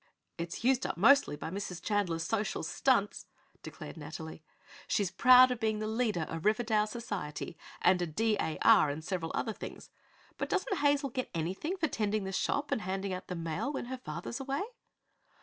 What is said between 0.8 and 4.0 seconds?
up mostly by Mrs. Chandler's social stunts," declared